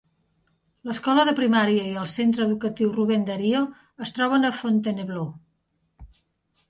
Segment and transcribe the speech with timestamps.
[0.87, 3.61] L'escola de primària i el centre educatiu Ruben Dario
[4.07, 5.33] es troben a Fontainebleau.